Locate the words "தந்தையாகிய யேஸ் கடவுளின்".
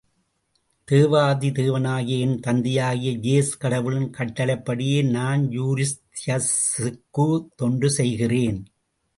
2.39-4.09